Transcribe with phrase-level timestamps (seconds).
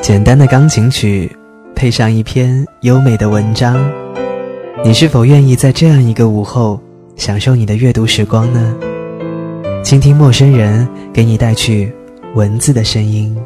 [0.00, 1.30] 简单的钢琴曲，
[1.74, 3.76] 配上一篇优美的文章，
[4.84, 6.80] 你是否愿意在这样一个午后，
[7.16, 8.74] 享受你的阅读时光呢？
[9.82, 11.92] 倾听陌生人给你带去
[12.34, 13.36] 文字的声音。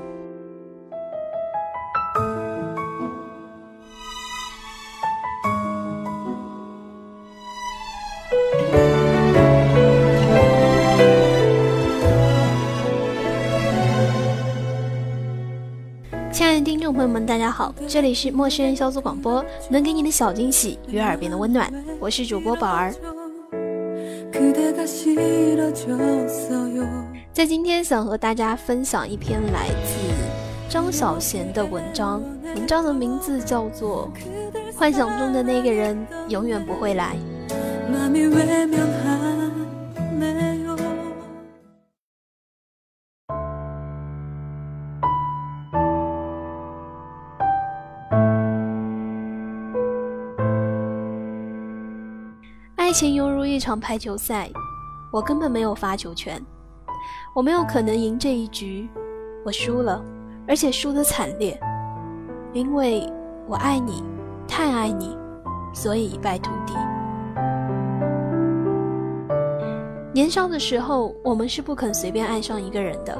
[16.93, 22.92] 朋友们，大家好，这里是陌生人小组广播，能给你的小惊喜与耳边的温暖，我是主播宝儿。
[27.33, 29.97] 在今天想和大家分享一篇来自
[30.69, 32.23] 张小娴的文章，
[32.55, 34.11] 文章的名字叫做
[34.77, 37.16] 《幻想中的那个人永远不会来》。
[52.93, 54.51] 爱情犹如一场排球赛，
[55.11, 56.39] 我根本没有发球权，
[57.35, 58.87] 我没有可能赢这一局，
[59.47, 60.05] 我输了，
[60.47, 61.59] 而且输得惨烈，
[62.53, 63.11] 因为
[63.48, 64.05] 我爱你，
[64.47, 65.17] 太爱你，
[65.73, 66.75] 所以一败涂地。
[70.13, 73.19] 年少的时候，我们是不肯随便爱上一个人的。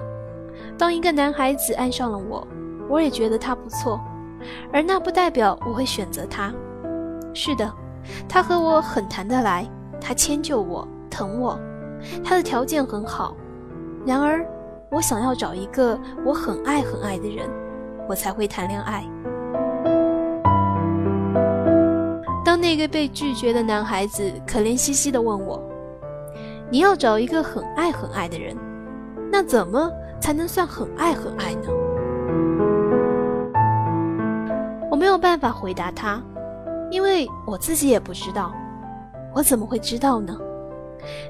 [0.77, 2.47] 当一个男孩子爱上了我，
[2.91, 3.99] 我也觉得他不错，
[4.71, 6.53] 而那不代表我会选择他。
[7.33, 7.73] 是的。
[8.29, 9.69] 他和我很谈得来，
[10.01, 11.59] 他迁就我，疼我，
[12.25, 13.37] 他的条件很好。
[14.05, 14.45] 然而，
[14.91, 17.49] 我想要找一个我很爱很爱的人，
[18.09, 19.05] 我才会谈恋爱。
[22.45, 25.63] 当那个被拒绝的男孩子可怜兮兮地问我
[26.69, 28.57] ：“你要找一个很爱很爱的人，
[29.31, 31.69] 那怎么才能算很爱很爱呢？”
[34.91, 36.21] 我没有办法回答他。
[36.93, 38.53] 因为我自己也不知道，
[39.35, 40.37] 我怎么会知道呢？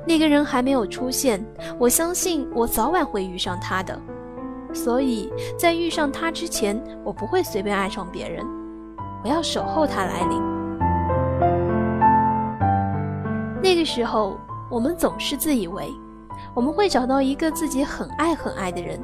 [0.04, 1.42] 那个人还没有出现，
[1.78, 3.96] 我相信我早晚会遇上他的，
[4.74, 8.44] 所以在遇上他之前，我不会随便爱上别人，
[9.22, 10.42] 我要守候他来临。
[13.62, 14.36] 那个时候，
[14.68, 15.88] 我们总是自以为
[16.54, 18.98] 我们会找到一个自己很爱很爱的人，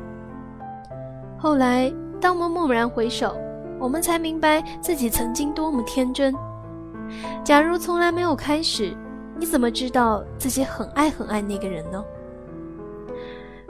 [1.39, 1.89] 后来
[2.21, 3.37] 当我们蓦然回首，
[3.79, 6.35] 我们才明白自己曾经多么天真。
[7.45, 8.97] 假如从来没有开始，
[9.39, 12.05] 你怎么知道自己很爱很爱那个人呢？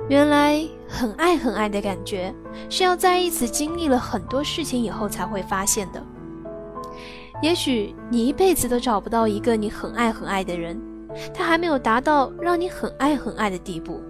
[0.09, 2.35] 原来很爱很爱的感觉
[2.71, 6.03] 是要在一起经历了很多事情以后才会发现的。
[7.43, 10.81] 也许你一辈子都找不到一个你很爱很爱的人，
[11.35, 14.01] 他还没有达到让你很爱很爱的地步。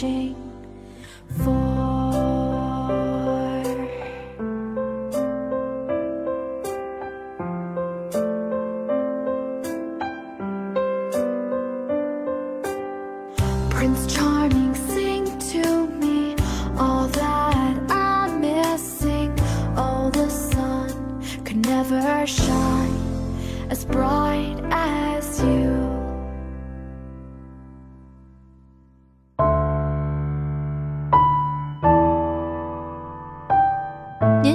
[0.00, 0.34] Searching
[1.44, 1.90] for.
[13.70, 16.34] Prince Charming, sing to me
[16.78, 19.34] all that I'm missing.
[19.76, 22.96] Oh, the sun could never shine
[23.70, 25.79] as bright as you.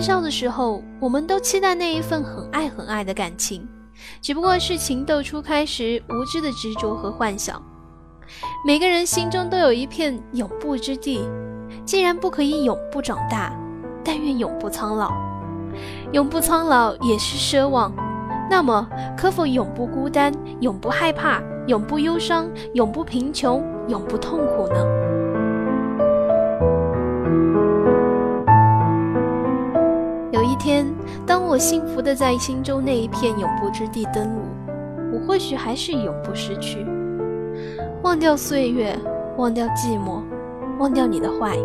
[0.06, 3.68] 年少的时候，我们都期待那一份很爱很爱的感情，
[4.22, 7.60] 只不过是情窦初开时无知的执着和幻想。
[8.68, 11.28] 每个人心中都有一片永不之地，
[11.86, 13.52] 既然不可以永不长大，
[14.04, 15.12] 但愿永不苍老。
[16.12, 17.92] 永不苍老也是奢望，
[18.48, 18.88] 那么
[19.18, 25.15] 可否永不孤单、永不害怕、永不忧伤、永不贫穷、永不痛苦呢？
[30.66, 30.84] 天，
[31.28, 34.42] 当我幸福的在心中那一片永不之地登陆，
[35.14, 36.84] 我或许还是永不失去。
[38.02, 38.98] 忘掉岁月，
[39.38, 40.24] 忘掉寂寞，
[40.80, 41.56] 忘掉你的坏，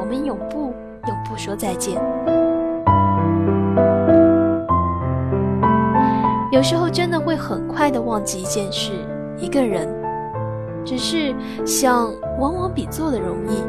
[0.00, 0.72] 我们永不
[1.08, 2.02] 永不说再见。
[6.50, 8.92] 有时候真的会很快的忘记一件事、
[9.36, 9.86] 一个人，
[10.86, 11.34] 只是
[11.66, 13.62] 想，往往比做的容易。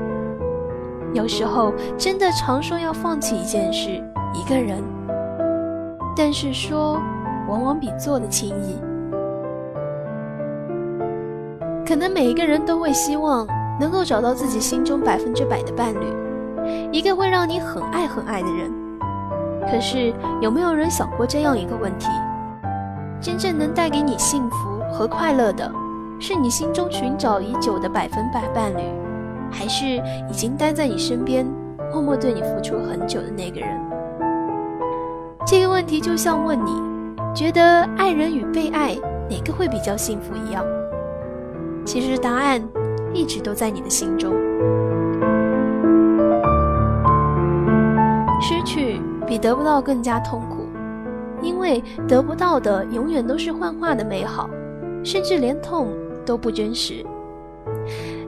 [1.14, 4.02] 有时候真的常说要放弃一件事、
[4.34, 4.84] 一个人，
[6.16, 7.00] 但是说，
[7.48, 8.78] 往往比做的轻易。
[11.86, 13.46] 可能每一个人都会希望
[13.80, 18.72] 能够找到自己心中百分之百的伴侣，一个会让你很爱很爱的人。
[19.70, 22.08] 可是有没有人想过这样一个问题：
[23.22, 25.72] 真正能带给你幸福和快乐的，
[26.20, 28.82] 是你心中寻找已久的百分百伴侣，
[29.52, 29.86] 还是
[30.30, 31.46] 已经待在你身边、
[31.92, 33.83] 默默对你付出很久的那个人？
[35.46, 36.82] 这个问题就像问你，
[37.36, 38.96] 觉得爱人与被爱
[39.30, 40.64] 哪个会比较幸福一样。
[41.86, 42.62] 其实答案
[43.14, 44.34] 一直都在你的心中。
[48.42, 50.68] 失去比得不到更加痛苦，
[51.42, 54.50] 因为得不到的永远都是幻化的美好，
[55.04, 55.90] 甚至连痛
[56.26, 57.06] 都不真实。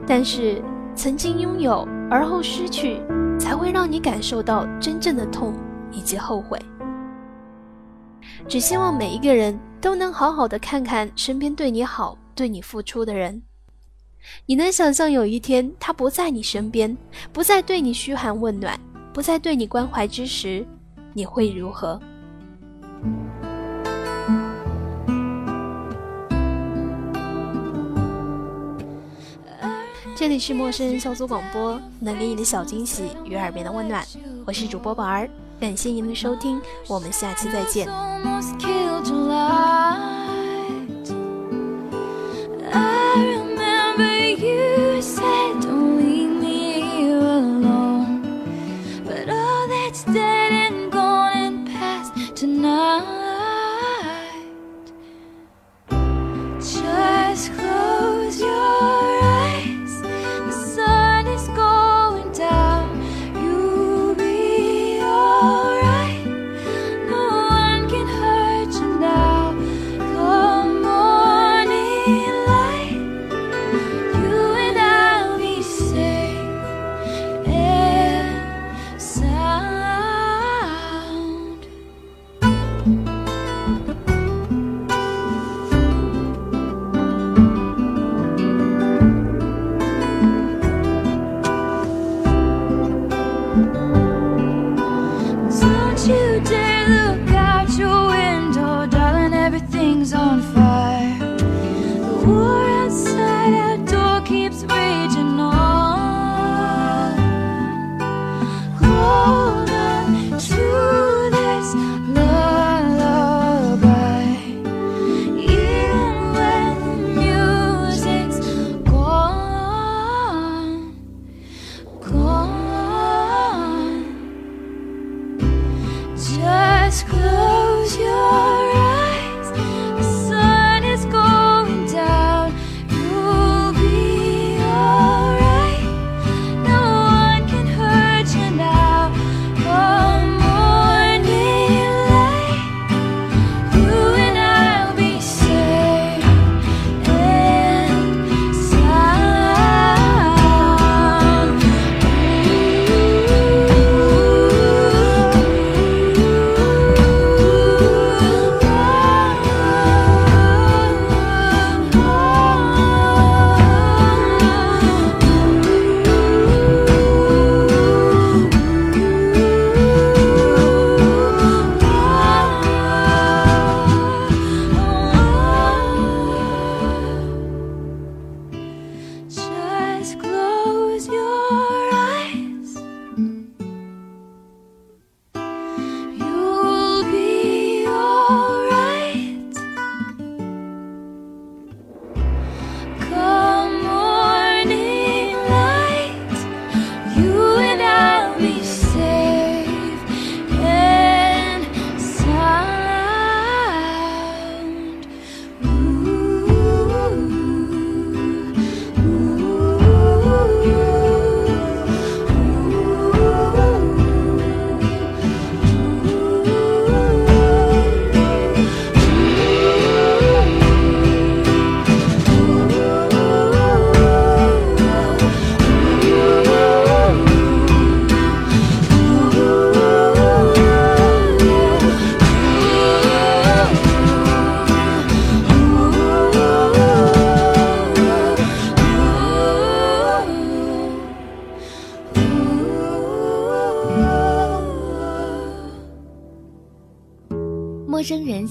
[0.06, 0.62] 但是
[0.94, 3.00] 曾经拥有而后失去，
[3.38, 5.54] 才会让你感受到真正的痛
[5.90, 6.58] 以及后悔。
[8.48, 13.42] 只希望每一个人都能好好的看看身边对你好、对你付出的人。
[14.46, 16.96] 你能想象有一天他不在你身边，
[17.32, 18.78] 不再对你嘘寒问暖，
[19.12, 20.64] 不再对你关怀之时，
[21.12, 22.00] 你会如何？
[30.14, 34.06] 这里是陌生人小组广播，能给你的小惊喜与耳边的温暖。
[34.46, 37.88] 我是主播宝儿，感谢您的收听，我们下期再见。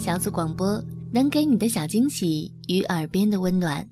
[0.05, 0.79] 小组广播
[1.11, 3.83] 能给你的小惊喜与耳边的温暖。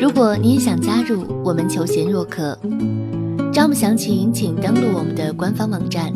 [0.00, 2.58] 如果你也想加入，我们求贤若渴。
[3.52, 6.10] 招募详情请登录我们的官方网站。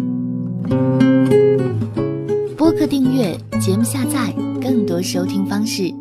[2.56, 5.92] 播客订阅、节目下载、更多收听方式、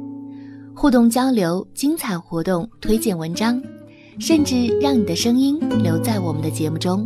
[0.74, 3.62] 互动交流、精彩活动、推荐文章，
[4.18, 7.06] 甚至让你的声音留在我们的节目中，